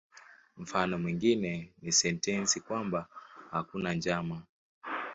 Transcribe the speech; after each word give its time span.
Mfano 0.57 0.97
mwingine 0.99 1.71
ni 1.81 1.91
sentensi 1.91 2.59
kwamba 2.61 3.07
"hakuna 3.51 3.93
njama". 3.93 4.41